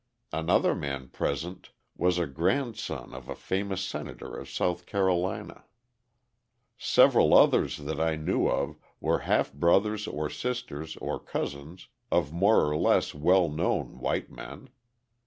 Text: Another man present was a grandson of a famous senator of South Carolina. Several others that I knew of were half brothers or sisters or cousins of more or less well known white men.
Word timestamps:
Another 0.33 0.73
man 0.73 1.09
present 1.09 1.69
was 1.95 2.17
a 2.17 2.25
grandson 2.25 3.13
of 3.13 3.29
a 3.29 3.35
famous 3.35 3.85
senator 3.85 4.35
of 4.35 4.49
South 4.49 4.87
Carolina. 4.87 5.65
Several 6.75 7.35
others 7.35 7.77
that 7.77 7.99
I 7.99 8.15
knew 8.15 8.47
of 8.47 8.77
were 8.99 9.19
half 9.29 9.53
brothers 9.53 10.07
or 10.07 10.27
sisters 10.27 10.97
or 10.97 11.19
cousins 11.19 11.87
of 12.11 12.33
more 12.33 12.65
or 12.67 12.75
less 12.77 13.13
well 13.13 13.47
known 13.47 13.99
white 13.99 14.31
men. 14.31 14.69